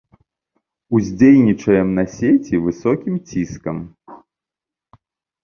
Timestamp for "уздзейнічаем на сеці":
0.99-2.63